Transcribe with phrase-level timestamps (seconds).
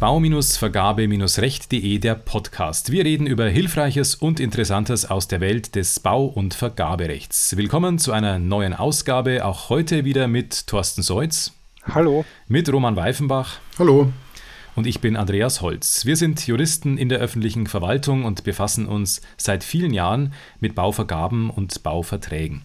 [0.00, 2.92] Bau-Vergabe-Recht.de der Podcast.
[2.92, 7.56] Wir reden über Hilfreiches und Interessantes aus der Welt des Bau- und Vergaberechts.
[7.56, 11.52] Willkommen zu einer neuen Ausgabe, auch heute wieder mit Thorsten Seutz.
[11.86, 12.24] Hallo.
[12.48, 13.58] Mit Roman Weifenbach.
[13.78, 14.10] Hallo.
[14.76, 16.04] Und ich bin Andreas Holz.
[16.04, 21.48] Wir sind Juristen in der öffentlichen Verwaltung und befassen uns seit vielen Jahren mit Bauvergaben
[21.48, 22.62] und Bauverträgen.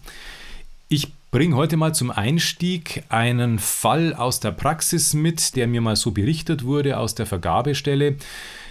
[0.88, 5.94] Ich bringe heute mal zum Einstieg einen Fall aus der Praxis mit, der mir mal
[5.94, 8.16] so berichtet wurde aus der Vergabestelle.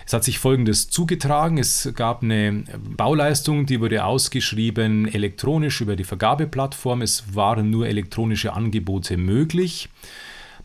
[0.05, 1.57] Es hat sich Folgendes zugetragen.
[1.57, 2.65] Es gab eine
[2.97, 7.03] Bauleistung, die wurde ausgeschrieben elektronisch über die Vergabeplattform.
[7.03, 9.87] Es waren nur elektronische Angebote möglich.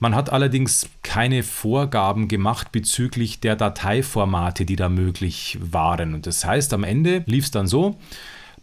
[0.04, 6.12] Man hat allerdings keine Vorgaben gemacht bezüglich der Dateiformate, die da möglich waren.
[6.12, 7.96] Und das heißt, am Ende lief es dann so,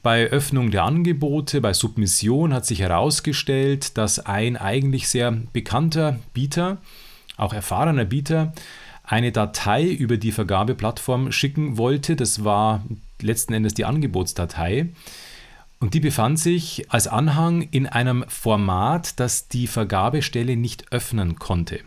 [0.03, 6.77] bei Öffnung der Angebote, bei Submission hat sich herausgestellt, dass ein eigentlich sehr bekannter Bieter,
[7.37, 8.53] auch erfahrener Bieter,
[9.03, 12.15] eine Datei über die Vergabeplattform schicken wollte.
[12.15, 12.83] Das war
[13.19, 14.89] letzten Endes die Angebotsdatei.
[15.81, 21.79] Und die befand sich als Anhang in einem Format, das die Vergabestelle nicht öffnen konnte.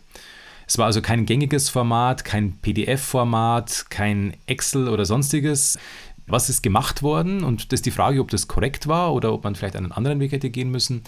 [0.66, 5.78] Es war also kein gängiges Format, kein PDF-Format, kein Excel oder sonstiges.
[6.26, 7.44] Was ist gemacht worden?
[7.44, 10.18] Und das ist die Frage, ob das korrekt war oder ob man vielleicht einen anderen
[10.18, 11.04] Weg hätte gehen müssen.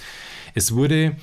[0.54, 1.16] Es wurde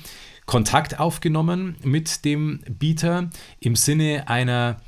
[0.44, 4.82] Kontakt aufgenommen mit dem Bieter im Sinne einer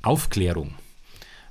[0.00, 0.72] Aufklärung.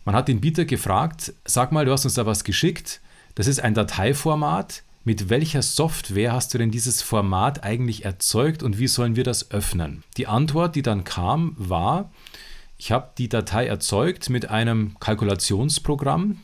[0.06, 3.00] Man hat den Bieter gefragt, sag mal, du hast uns da was geschickt,
[3.36, 8.78] das ist ein Dateiformat, mit welcher Software hast du denn dieses Format eigentlich erzeugt und
[8.78, 10.04] wie sollen wir das öffnen?
[10.18, 12.12] Die Antwort, die dann kam, war,
[12.78, 16.38] ich habe die Datei erzeugt mit einem Kalkulationsprogramm,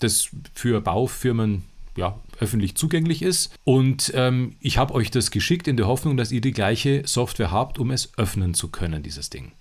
[0.00, 1.64] das für Baufirmen
[1.96, 3.52] ja, öffentlich zugänglich ist.
[3.64, 7.50] Und ähm, ich habe euch das geschickt in der Hoffnung, dass ihr die gleiche Software
[7.50, 9.52] habt, um es öffnen zu können, dieses Ding.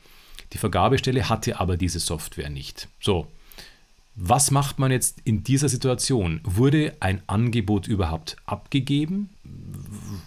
[0.54, 2.88] Die Vergabestelle hatte aber diese Software nicht.
[3.00, 3.28] So,
[4.20, 6.42] was macht man jetzt in dieser Situation?
[6.44, 9.30] Wurde ein Angebot überhaupt abgegeben?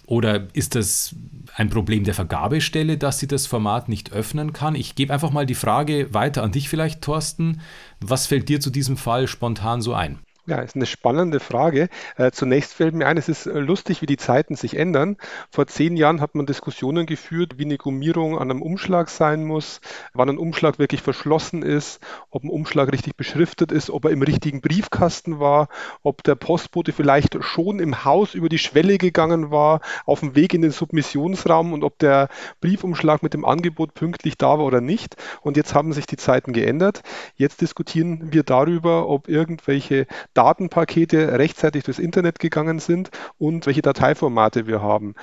[0.07, 1.13] Oder ist das
[1.55, 4.75] ein Problem der Vergabestelle, dass sie das Format nicht öffnen kann?
[4.75, 7.59] Ich gebe einfach mal die Frage weiter an dich vielleicht, Thorsten.
[7.99, 10.19] Was fällt dir zu diesem Fall spontan so ein?
[10.51, 11.87] Ja, ist eine spannende Frage.
[12.17, 15.15] Äh, zunächst fällt mir ein, es ist äh, lustig, wie die Zeiten sich ändern.
[15.49, 19.79] Vor zehn Jahren hat man Diskussionen geführt, wie eine Gummierung an einem Umschlag sein muss,
[20.13, 22.01] wann ein Umschlag wirklich verschlossen ist,
[22.31, 25.69] ob ein Umschlag richtig beschriftet ist, ob er im richtigen Briefkasten war,
[26.03, 30.53] ob der Postbote vielleicht schon im Haus über die Schwelle gegangen war, auf dem Weg
[30.53, 32.27] in den Submissionsraum und ob der
[32.59, 35.15] Briefumschlag mit dem Angebot pünktlich da war oder nicht.
[35.43, 37.03] Und jetzt haben sich die Zeiten geändert.
[37.37, 40.07] Jetzt diskutieren wir darüber, ob irgendwelche
[40.41, 45.13] Datenpakete rechtzeitig durchs Internet gegangen sind und welche Dateiformate wir haben.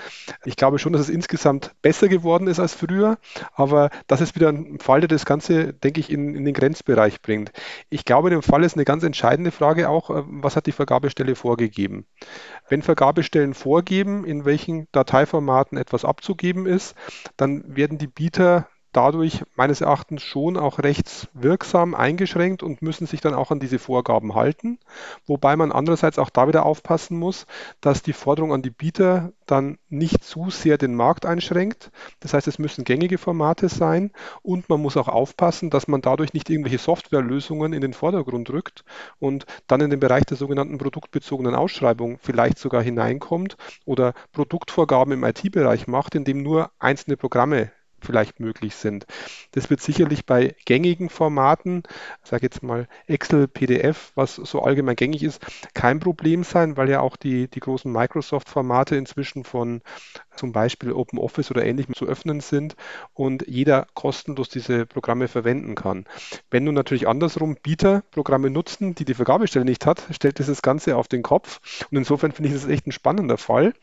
[0.44, 3.18] Ich glaube schon, dass es insgesamt besser geworden ist als früher,
[3.52, 7.20] aber das ist wieder ein Fall, der das Ganze, denke ich, in, in den Grenzbereich
[7.20, 7.50] bringt.
[7.90, 10.72] Ich glaube, in dem Fall ist eine ganz entscheidende Frage auch, äh, was hat die
[10.72, 12.06] Vergabestelle vorgegeben?
[12.68, 16.94] Wenn Vergabestellen vorgeben, in welchen Dateiformaten etwas abzugeben ist,
[17.36, 23.32] dann werden die Bieter dadurch meines Erachtens schon auch rechtswirksam eingeschränkt und müssen sich dann
[23.32, 24.80] auch an diese Vorgaben halten.
[25.24, 27.46] Wobei man andererseits auch da wieder aufpassen muss,
[27.80, 31.92] dass die Forderung an die Bieter dann nicht zu sehr den Markt einschränkt.
[32.18, 34.10] Das heißt, es müssen gängige Formate sein
[34.42, 38.84] und man muss auch aufpassen, dass man dadurch nicht irgendwelche Softwarelösungen in den Vordergrund rückt
[39.20, 45.22] und dann in den Bereich der sogenannten produktbezogenen Ausschreibung vielleicht sogar hineinkommt oder Produktvorgaben im
[45.22, 47.70] IT-Bereich macht, indem nur einzelne Programme
[48.00, 49.06] vielleicht möglich sind.
[49.52, 51.82] Das wird sicherlich bei gängigen Formaten,
[52.22, 55.44] sage jetzt mal Excel, PDF, was so allgemein gängig ist,
[55.74, 59.82] kein Problem sein, weil ja auch die, die großen Microsoft-Formate inzwischen von
[60.38, 62.76] zum Beispiel OpenOffice oder ähnlichem zu öffnen sind
[63.12, 66.06] und jeder kostenlos diese Programme verwenden kann.
[66.50, 70.96] Wenn nun natürlich andersrum Bieter Programme nutzen, die die Vergabestelle nicht hat, stellt das Ganze
[70.96, 71.60] auf den Kopf.
[71.90, 73.74] Und insofern finde ich das echt ein spannender Fall.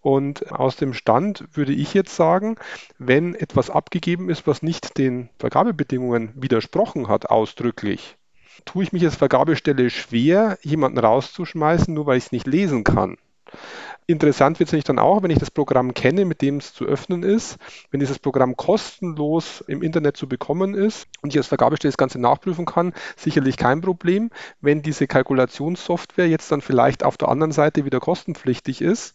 [0.00, 2.56] Und aus dem Stand würde ich jetzt sagen,
[2.98, 8.16] wenn etwas abgegeben ist, was nicht den Vergabebedingungen widersprochen hat, ausdrücklich,
[8.64, 13.16] tue ich mich als Vergabestelle schwer, jemanden rauszuschmeißen, nur weil ich es nicht lesen kann.
[14.06, 16.84] Interessant wird es nämlich dann auch, wenn ich das Programm kenne, mit dem es zu
[16.84, 17.56] öffnen ist,
[17.90, 22.20] wenn dieses Programm kostenlos im Internet zu bekommen ist und ich als Vergabestelle das Ganze
[22.20, 24.30] nachprüfen kann, sicherlich kein Problem.
[24.60, 29.14] Wenn diese Kalkulationssoftware jetzt dann vielleicht auf der anderen Seite wieder kostenpflichtig ist,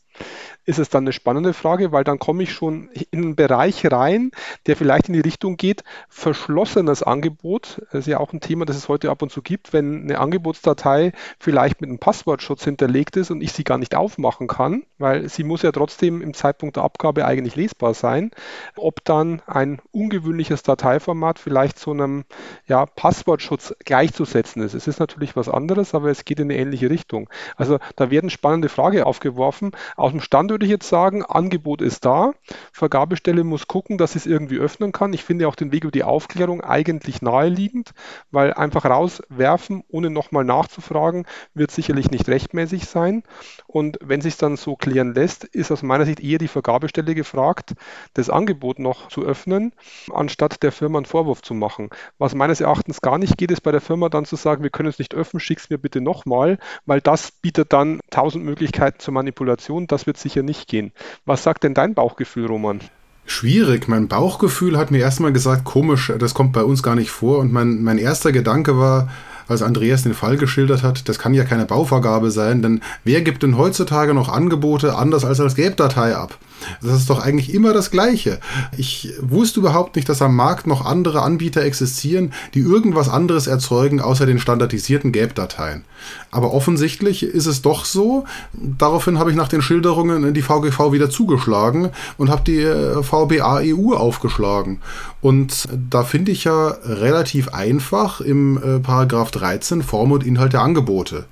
[0.68, 4.32] ist es dann eine spannende Frage, weil dann komme ich schon in einen Bereich rein,
[4.66, 7.82] der vielleicht in die Richtung geht, verschlossenes Angebot.
[7.92, 10.20] Das ist ja auch ein Thema, das es heute ab und zu gibt, wenn eine
[10.20, 15.30] Angebotsdatei vielleicht mit einem Passwortschutz hinterlegt ist und ich sie gar nicht aufmachen kann, weil
[15.30, 18.32] sie muss ja trotzdem im Zeitpunkt der Abgabe eigentlich lesbar sein,
[18.76, 22.26] ob dann ein ungewöhnliches Dateiformat vielleicht zu einem
[22.68, 24.74] ja, Passwortschutz gleichzusetzen ist.
[24.74, 27.30] Es ist natürlich was anderes, aber es geht in eine ähnliche Richtung.
[27.56, 29.72] Also da werden spannende Fragen aufgeworfen.
[30.08, 32.32] Aus dem Stand würde ich jetzt sagen, Angebot ist da.
[32.72, 35.12] Vergabestelle muss gucken, dass sie es irgendwie öffnen kann.
[35.12, 37.92] Ich finde auch den Weg über die Aufklärung eigentlich naheliegend,
[38.32, 43.24] weil einfach rauswerfen, ohne nochmal nachzufragen, wird sicherlich nicht rechtmäßig sein.
[43.66, 47.74] Und wenn sich dann so klären lässt, ist aus meiner Sicht eher die Vergabestelle gefragt,
[48.14, 49.74] das Angebot noch zu öffnen,
[50.14, 51.90] anstatt der Firma einen Vorwurf zu machen.
[52.18, 54.88] Was meines Erachtens gar nicht geht, ist bei der Firma dann zu sagen, wir können
[54.88, 59.86] es nicht öffnen, schick's mir bitte nochmal, weil das bietet dann tausend Möglichkeiten zur Manipulation.
[59.98, 60.92] Das wird sicher nicht gehen.
[61.26, 62.82] Was sagt denn dein Bauchgefühl, Roman?
[63.26, 63.88] Schwierig.
[63.88, 67.40] Mein Bauchgefühl hat mir erstmal gesagt, komisch, das kommt bei uns gar nicht vor.
[67.40, 69.10] Und mein, mein erster Gedanke war,
[69.48, 73.42] als Andreas den Fall geschildert hat, das kann ja keine Bauvergabe sein, denn wer gibt
[73.42, 76.38] denn heutzutage noch Angebote anders als als Gelbdatei ab?
[76.82, 78.40] Das ist doch eigentlich immer das Gleiche.
[78.78, 84.02] Ich wusste überhaupt nicht, dass am Markt noch andere Anbieter existieren, die irgendwas anderes erzeugen
[84.02, 85.84] außer den standardisierten GAP-Dateien.
[86.32, 88.26] Aber offensichtlich ist es doch so.
[88.54, 93.02] Daraufhin habe ich nach den Schilderungen in die VGV wieder zugeschlagen und habe die äh,
[93.04, 94.82] VBA EU aufgeschlagen.
[95.22, 100.62] Und da finde ich ja relativ einfach im äh, Paragraph 13 Form und Inhalt der
[100.62, 101.26] Angebote.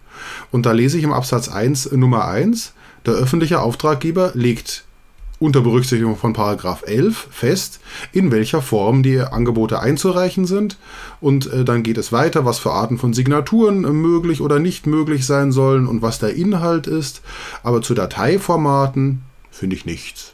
[0.51, 2.73] Und da lese ich im Absatz 1 Nummer 1,
[3.05, 4.85] der öffentliche Auftraggeber legt
[5.45, 7.79] unter Berücksichtigung von Paragraph 11 fest,
[8.11, 10.77] in welcher Form die Angebote einzureichen sind.
[11.21, 14.87] Und äh, dann geht es weiter, was für Arten von Signaturen äh, möglich oder nicht
[14.87, 17.21] möglich sein sollen und was der Inhalt ist.
[17.63, 19.21] Aber zu Dateiformaten
[19.51, 20.33] finde ich nichts.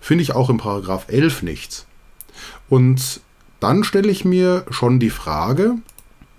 [0.00, 1.86] Finde ich auch im Paragraph 11 nichts.
[2.68, 3.20] Und
[3.60, 5.76] dann stelle ich mir schon die Frage,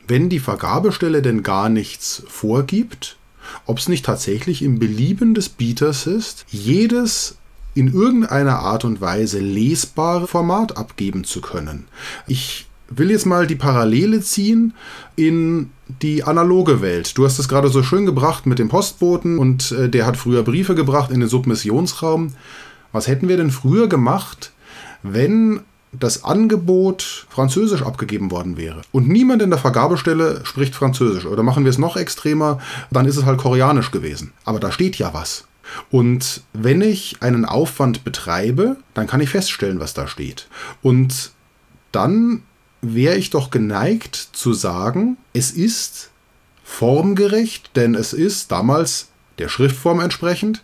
[0.08, 3.18] wenn die Vergabestelle denn gar nichts vorgibt,
[3.66, 7.38] ob es nicht tatsächlich im Belieben des Bieters ist, jedes
[7.78, 11.86] in irgendeiner Art und Weise lesbare Format abgeben zu können.
[12.26, 14.74] Ich will jetzt mal die Parallele ziehen
[15.16, 15.70] in
[16.02, 17.18] die analoge Welt.
[17.18, 20.44] Du hast es gerade so schön gebracht mit dem Postboten und äh, der hat früher
[20.44, 22.34] Briefe gebracht in den Submissionsraum.
[22.92, 24.54] Was hätten wir denn früher gemacht,
[25.04, 25.60] wenn
[25.92, 31.64] das Angebot französisch abgegeben worden wäre und niemand in der Vergabestelle spricht französisch oder machen
[31.64, 32.60] wir es noch extremer,
[32.92, 34.34] dann ist es halt koreanisch gewesen.
[34.46, 35.46] Aber da steht ja was.
[35.90, 40.48] Und wenn ich einen Aufwand betreibe, dann kann ich feststellen, was da steht.
[40.82, 41.32] Und
[41.92, 42.44] dann
[42.82, 46.12] wäre ich doch geneigt zu sagen, es ist
[46.64, 49.08] formgerecht, denn es ist damals
[49.40, 50.64] der Schriftform entsprechend,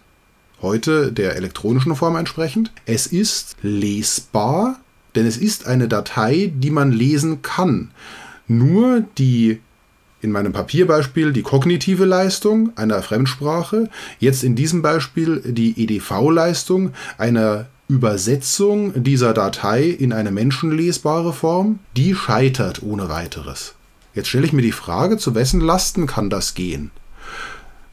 [0.61, 2.71] heute der elektronischen Form entsprechend.
[2.85, 4.79] Es ist lesbar,
[5.15, 7.91] denn es ist eine Datei, die man lesen kann.
[8.47, 9.61] Nur die
[10.24, 13.90] in meinem Papierbeispiel die kognitive Leistung einer Fremdsprache,
[14.20, 22.16] jetzt in diesem Beispiel die EDV-Leistung einer Übersetzung dieser Datei in eine menschenlesbare Form, die
[22.16, 23.75] scheitert ohne weiteres.
[24.16, 26.92] Jetzt stelle ich mir die Frage, zu wessen Lasten kann das gehen?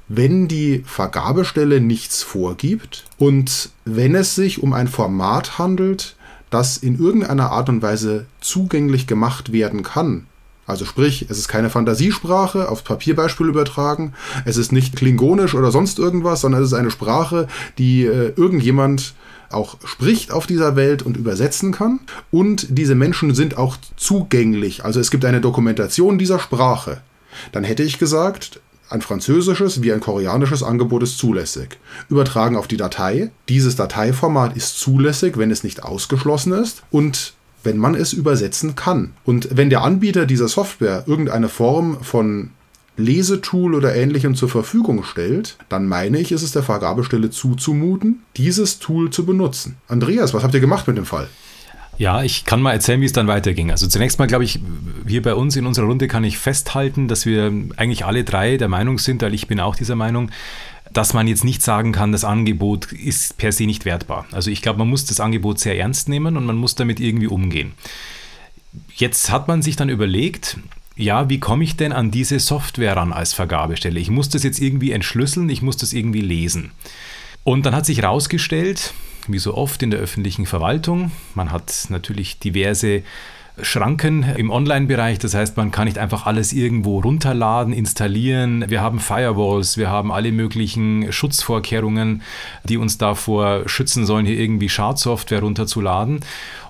[0.09, 6.17] Wenn die Vergabestelle nichts vorgibt und wenn es sich um ein Format handelt,
[6.51, 10.27] das in irgendeiner Art und Weise zugänglich gemacht werden kann,
[10.71, 14.15] also sprich, es ist keine Fantasiesprache, aufs Papierbeispiel übertragen,
[14.45, 17.49] es ist nicht klingonisch oder sonst irgendwas, sondern es ist eine Sprache,
[17.79, 19.15] die äh, irgendjemand
[19.51, 22.01] auch spricht auf dieser Welt und übersetzen kann.
[22.31, 24.85] Und diese Menschen sind auch zugänglich.
[24.85, 27.01] Also es gibt eine Dokumentation dieser Sprache.
[27.53, 31.79] Dann hätte ich gesagt, ein französisches wie ein koreanisches Angebot ist zulässig.
[32.09, 33.31] Übertragen auf die Datei.
[33.49, 36.83] Dieses Dateiformat ist zulässig, wenn es nicht ausgeschlossen ist.
[36.91, 39.13] Und wenn man es übersetzen kann.
[39.25, 42.51] Und wenn der Anbieter dieser Software irgendeine Form von
[42.97, 48.79] Lesetool oder ähnlichem zur Verfügung stellt, dann meine ich, ist es der Vergabestelle zuzumuten, dieses
[48.79, 49.77] Tool zu benutzen.
[49.89, 51.29] Andreas, was habt ihr gemacht mit dem Fall?
[51.99, 53.71] Ja, ich kann mal erzählen, wie es dann weiterging.
[53.71, 54.59] Also zunächst mal glaube ich,
[55.07, 58.69] hier bei uns in unserer Runde kann ich festhalten, dass wir eigentlich alle drei der
[58.69, 60.31] Meinung sind, weil ich bin auch dieser Meinung,
[60.93, 64.27] dass man jetzt nicht sagen kann, das Angebot ist per se nicht wertbar.
[64.33, 67.29] Also ich glaube, man muss das Angebot sehr ernst nehmen und man muss damit irgendwie
[67.29, 67.73] umgehen.
[68.95, 70.59] Jetzt hat man sich dann überlegt,
[70.97, 73.99] ja, wie komme ich denn an diese Software ran als Vergabestelle?
[73.99, 76.73] Ich muss das jetzt irgendwie entschlüsseln, ich muss das irgendwie lesen.
[77.43, 78.93] Und dann hat sich herausgestellt,
[79.27, 83.03] wie so oft in der öffentlichen Verwaltung, man hat natürlich diverse
[83.63, 85.19] Schranken im Online-Bereich.
[85.19, 88.65] Das heißt, man kann nicht einfach alles irgendwo runterladen, installieren.
[88.69, 92.23] Wir haben Firewalls, wir haben alle möglichen Schutzvorkehrungen,
[92.65, 96.21] die uns davor schützen sollen, hier irgendwie Schadsoftware runterzuladen.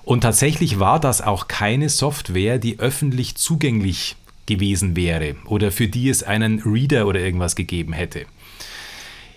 [0.03, 6.09] Und tatsächlich war das auch keine Software, die öffentlich zugänglich gewesen wäre oder für die
[6.09, 8.25] es einen Reader oder irgendwas gegeben hätte.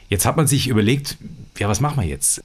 [0.08, 1.16] Jetzt hat man sich überlegt,
[1.58, 2.42] ja, was machen wir jetzt?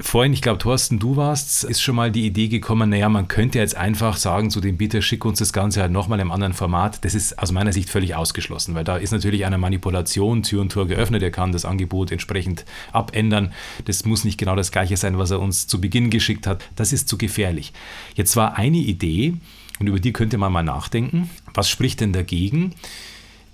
[0.00, 3.60] Vorhin, ich glaube, Thorsten, du warst, ist schon mal die Idee gekommen, naja, man könnte
[3.60, 7.04] jetzt einfach sagen zu dem Bieter, schick uns das Ganze halt nochmal im anderen Format.
[7.04, 10.72] Das ist aus meiner Sicht völlig ausgeschlossen, weil da ist natürlich eine Manipulation, Tür und
[10.72, 13.52] Tor geöffnet, er kann das Angebot entsprechend abändern.
[13.84, 16.64] Das muss nicht genau das gleiche sein, was er uns zu Beginn geschickt hat.
[16.74, 17.72] Das ist zu gefährlich.
[18.16, 19.34] Jetzt war eine Idee,
[19.78, 21.30] und über die könnte man mal nachdenken.
[21.54, 22.74] Was spricht denn dagegen,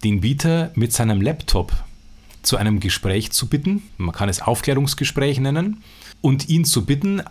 [0.03, 1.73] den Bieter mit seinem Laptop
[2.43, 3.83] zu einem Gespräch zu bitten?
[3.99, 5.83] Man kann es Aufklärungsgespräch nennen
[6.21, 7.23] und ihn zu bitten,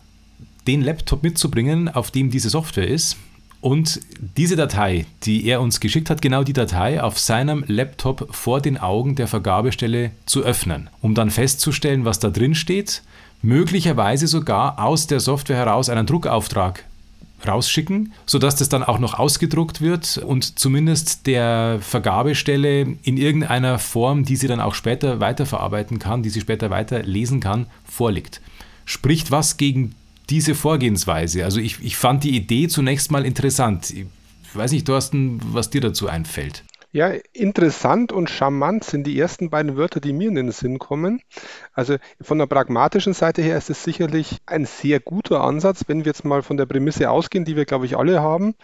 [0.67, 3.17] den Laptop mitzubringen, auf dem diese Software ist.
[3.61, 3.99] Und
[4.37, 8.77] diese Datei, die er uns geschickt hat, genau die Datei auf seinem Laptop vor den
[8.77, 13.01] Augen der Vergabestelle zu öffnen, um dann festzustellen, was da drin steht,
[13.41, 16.83] möglicherweise sogar aus der Software heraus einen Druckauftrag
[17.47, 24.25] rausschicken, sodass das dann auch noch ausgedruckt wird und zumindest der Vergabestelle in irgendeiner Form,
[24.25, 28.41] die sie dann auch später weiterverarbeiten kann, die sie später weiter lesen kann, vorliegt
[28.85, 29.95] spricht was gegen
[30.29, 31.43] diese Vorgehensweise?
[31.43, 33.91] Also ich, ich fand die Idee zunächst mal interessant.
[33.91, 34.05] Ich
[34.53, 36.63] weiß nicht, Thorsten, was dir dazu einfällt.
[36.95, 41.21] Ja, interessant und charmant sind die ersten beiden Wörter, die mir in den Sinn kommen.
[41.73, 46.11] Also von der pragmatischen Seite her ist es sicherlich ein sehr guter Ansatz, wenn wir
[46.11, 48.55] jetzt mal von der Prämisse ausgehen, die wir, glaube ich, alle haben,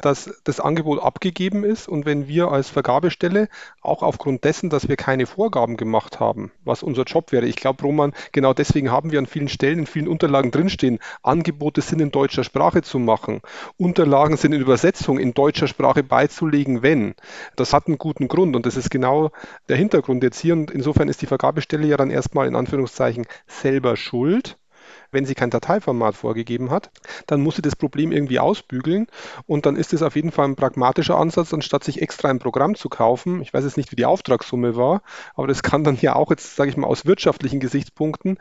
[0.00, 3.48] dass das Angebot abgegeben ist und wenn wir als Vergabestelle
[3.80, 7.46] auch aufgrund dessen, dass wir keine Vorgaben gemacht haben, was unser Job wäre.
[7.46, 11.80] Ich glaube, Roman, genau deswegen haben wir an vielen Stellen, in vielen Unterlagen drinstehen, Angebote
[11.80, 13.40] sind in deutscher Sprache zu machen,
[13.78, 17.16] Unterlagen sind in Übersetzung in deutscher Sprache beizulegen, wenn.
[17.56, 19.30] Das hat einen guten Grund und das ist genau
[19.68, 23.96] der Hintergrund jetzt hier und insofern ist die Vergabestelle ja dann erstmal in Anführungszeichen selber
[23.96, 24.56] schuld.
[25.12, 26.90] Wenn sie kein Dateiformat vorgegeben hat,
[27.26, 29.06] dann muss sie das Problem irgendwie ausbügeln
[29.46, 32.74] und dann ist es auf jeden Fall ein pragmatischer Ansatz, anstatt sich extra ein Programm
[32.74, 33.42] zu kaufen.
[33.42, 35.02] Ich weiß jetzt nicht, wie die Auftragssumme war,
[35.34, 38.38] aber das kann dann ja auch jetzt, sage ich mal, aus wirtschaftlichen Gesichtspunkten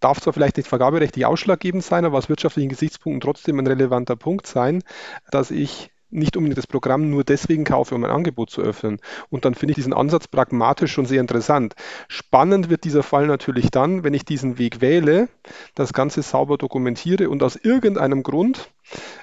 [0.00, 4.46] darf zwar vielleicht nicht vergaberechtlich ausschlaggebend sein, aber aus wirtschaftlichen Gesichtspunkten trotzdem ein relevanter Punkt
[4.46, 4.82] sein,
[5.30, 9.00] dass ich nicht unbedingt das Programm nur deswegen kaufe, um ein Angebot zu öffnen.
[9.30, 11.74] Und dann finde ich diesen Ansatz pragmatisch schon sehr interessant.
[12.08, 15.28] Spannend wird dieser Fall natürlich dann, wenn ich diesen Weg wähle,
[15.74, 18.70] das Ganze sauber dokumentiere und aus irgendeinem Grund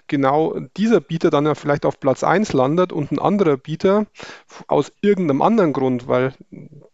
[0.08, 4.06] genau dieser Bieter dann ja vielleicht auf Platz 1 landet und ein anderer Bieter
[4.68, 6.34] aus irgendeinem anderen Grund, weil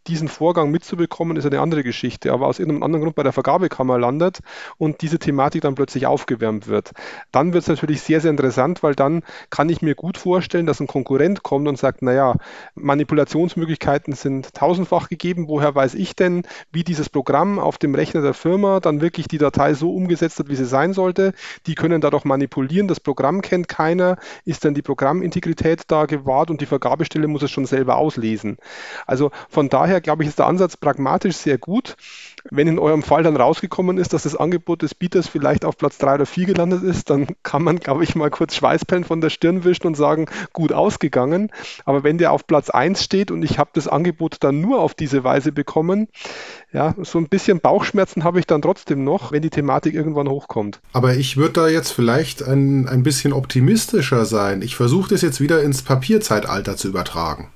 [0.07, 3.99] diesen Vorgang mitzubekommen, ist eine andere Geschichte, aber aus irgendeinem anderen Grund bei der Vergabekammer
[3.99, 4.39] landet
[4.77, 6.91] und diese Thematik dann plötzlich aufgewärmt wird.
[7.31, 10.79] Dann wird es natürlich sehr, sehr interessant, weil dann kann ich mir gut vorstellen, dass
[10.79, 12.35] ein Konkurrent kommt und sagt, naja,
[12.73, 18.33] Manipulationsmöglichkeiten sind tausendfach gegeben, woher weiß ich denn, wie dieses Programm auf dem Rechner der
[18.33, 21.33] Firma dann wirklich die Datei so umgesetzt hat, wie sie sein sollte.
[21.67, 26.49] Die können da doch manipulieren, das Programm kennt keiner, ist dann die Programmintegrität da gewahrt
[26.49, 28.57] und die Vergabestelle muss es schon selber auslesen.
[29.05, 31.95] Also von daher glaube ich, ist der Ansatz pragmatisch sehr gut.
[32.49, 35.97] Wenn in eurem Fall dann rausgekommen ist, dass das Angebot des Bieters vielleicht auf Platz
[35.99, 39.29] 3 oder 4 gelandet ist, dann kann man, glaube ich, mal kurz Schweißperlen von der
[39.29, 41.51] Stirn wischen und sagen, gut ausgegangen.
[41.85, 44.93] Aber wenn der auf Platz 1 steht und ich habe das Angebot dann nur auf
[44.93, 46.07] diese Weise bekommen,
[46.73, 50.79] ja, so ein bisschen Bauchschmerzen habe ich dann trotzdem noch, wenn die Thematik irgendwann hochkommt.
[50.93, 54.61] Aber ich würde da jetzt vielleicht ein, ein bisschen optimistischer sein.
[54.61, 57.49] Ich versuche das jetzt wieder ins Papierzeitalter zu übertragen.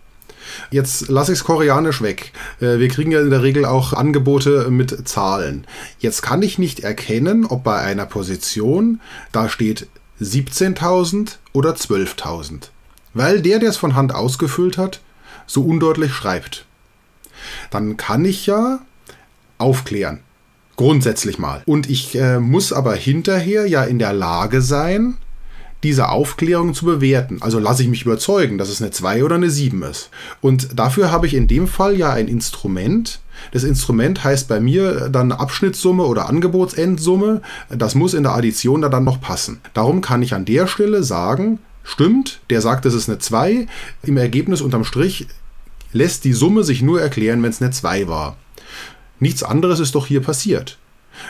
[0.72, 2.32] Jetzt lasse ich es koreanisch weg.
[2.60, 5.66] Äh, wir kriegen ja in der Regel auch Angebote mit Zahlen.
[6.00, 9.88] Jetzt kann ich nicht erkennen, ob bei einer Position da steht
[10.22, 12.70] 17.000 oder 12.000.
[13.14, 15.02] Weil der, der es von Hand ausgefüllt hat,
[15.48, 16.66] so undeutlich schreibt.
[17.70, 18.80] Dann kann ich ja
[19.58, 20.20] aufklären.
[20.76, 21.64] Grundsätzlich mal.
[21.66, 25.16] Und ich äh, muss aber hinterher ja in der Lage sein,
[25.86, 27.38] diese Aufklärung zu bewerten.
[27.42, 30.10] Also lasse ich mich überzeugen, dass es eine 2 oder eine 7 ist.
[30.42, 33.20] Und dafür habe ich in dem Fall ja ein Instrument.
[33.52, 37.44] Das Instrument heißt bei mir dann Abschnittssumme oder Angebotsendsumme.
[37.70, 39.62] Das muss in der Addition dann noch passen.
[39.76, 43.68] Darum kann ich an der Stelle sagen, stimmt, der sagt, es ist eine 2.
[44.02, 45.28] Im Ergebnis unterm Strich
[45.94, 48.38] lässt die Summe sich nur erklären, wenn es eine 2 war.
[49.20, 50.80] Nichts anderes ist doch hier passiert.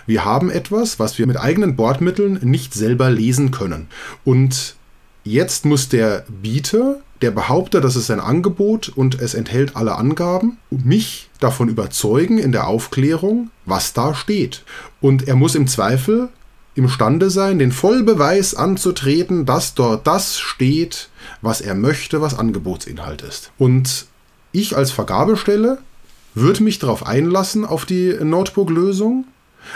[0.06, 3.88] Wir haben etwas, was wir mit eigenen Bordmitteln nicht selber lesen können.
[4.24, 4.76] Und
[5.24, 10.58] jetzt muss der Bieter, der behauptet, das ist ein Angebot und es enthält alle Angaben,
[10.70, 14.64] mich davon überzeugen in der Aufklärung, was da steht.
[15.02, 16.30] Und er muss im Zweifel
[16.76, 21.10] imstande sein, den Vollbeweis anzutreten, dass dort das steht,
[21.42, 23.52] was er möchte, was Angebotsinhalt ist.
[23.58, 24.08] Und
[24.52, 25.80] ich als Vergabestelle
[26.34, 29.26] würde mich darauf einlassen, auf die Notebook-Lösung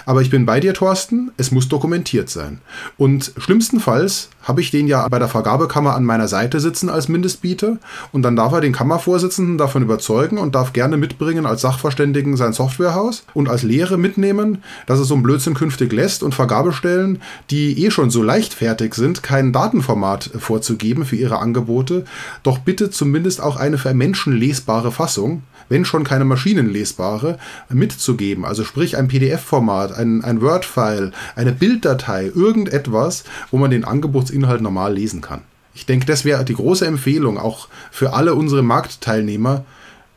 [0.06, 2.60] aber ich bin bei dir, Thorsten, es muss dokumentiert sein.
[2.98, 7.78] Und schlimmstenfalls habe ich den ja bei der Vergabekammer an meiner Seite sitzen als Mindestbieter
[8.12, 12.54] und dann darf er den Kammervorsitzenden davon überzeugen und darf gerne mitbringen als Sachverständigen sein
[12.54, 17.86] Softwarehaus und als Lehre mitnehmen, dass es so ein Blödsinn künftig lässt und Vergabestellen, die
[17.86, 22.06] eh schon so leichtfertig sind, kein Datenformat vorzugeben für ihre Angebote,
[22.44, 28.44] doch bitte zumindest auch eine für Menschen lesbare Fassung, wenn schon keine maschinenlesbare, mitzugeben.
[28.44, 34.94] Also sprich ein PDF-Format, ein, ein Word-File, eine Bilddatei, irgendetwas, wo man den Angebotsinhalt normal
[34.94, 35.42] lesen kann.
[35.74, 39.64] Ich denke, das wäre die große Empfehlung, auch für alle unsere Marktteilnehmer,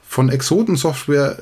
[0.08, 1.38] von Exoten-Software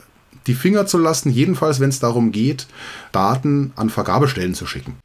[0.47, 2.67] die Finger zu lassen, jedenfalls wenn es darum geht,
[3.13, 4.97] Daten an Vergabestellen zu schicken.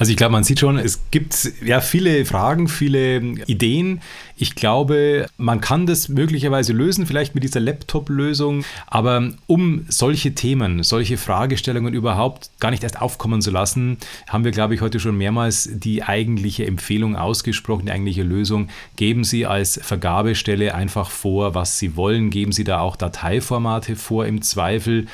[0.00, 4.00] Also ich glaube, man sieht schon, es gibt ja viele Fragen, viele Ideen.
[4.34, 8.64] Ich glaube, man kann das möglicherweise lösen, vielleicht mit dieser Laptop-Lösung.
[8.86, 14.52] Aber um solche Themen, solche Fragestellungen überhaupt gar nicht erst aufkommen zu lassen, haben wir,
[14.52, 18.68] glaube ich, heute schon mehrmals die eigentliche Empfehlung ausgesprochen, die eigentliche Lösung.
[18.96, 22.30] Geben Sie als Vergabestelle einfach vor, was Sie wollen.
[22.30, 25.08] Geben Sie da auch Dateiformate vor im Zweifel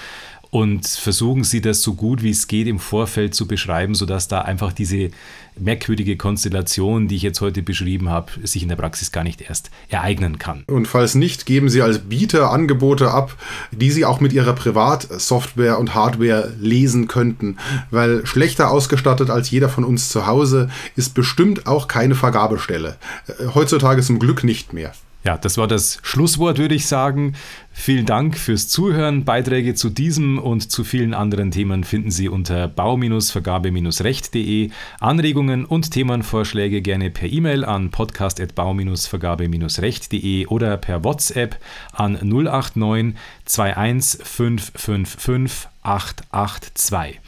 [0.57, 4.41] und versuchen Sie das so gut wie es geht im Vorfeld zu beschreiben, sodass da
[4.41, 5.11] einfach diese
[5.59, 9.71] merkwürdige Konstellation, die ich jetzt heute beschrieben habe, sich in der Praxis gar nicht erst
[9.91, 10.65] ereignen kann.
[10.67, 13.37] Und falls nicht, geben Sie als Bieter Angebote ab,
[13.71, 17.59] die Sie auch mit Ihrer Privatsoftware und Hardware lesen könnten,
[17.91, 22.97] weil schlechter ausgestattet als jeder von uns zu Hause ist bestimmt auch keine Vergabestelle.
[23.27, 24.95] Äh, heutzutage zum Glück nicht mehr.
[25.27, 27.33] Ja, das war das Schlusswort, würde ich sagen.
[27.73, 29.25] Vielen Dank fürs Zuhören.
[29.25, 34.71] Beiträge zu diesem und zu vielen anderen Themen finden Sie unter bau-vergabe-recht.de.
[35.01, 41.59] Anregungen und Themenvorschläge gerne per E-Mail an podcast.bau-vergabe-recht.de oder per WhatsApp
[41.93, 43.17] an 089
[43.59, 47.19] 21 555 882.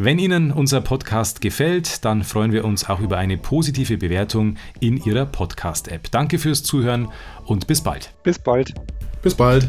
[0.00, 4.96] Wenn Ihnen unser Podcast gefällt, dann freuen wir uns auch über eine positive Bewertung in
[4.96, 6.12] Ihrer Podcast-App.
[6.12, 7.08] Danke fürs Zuhören
[7.46, 8.14] und bis bald.
[8.22, 8.74] Bis bald.
[9.22, 9.68] Bis bald.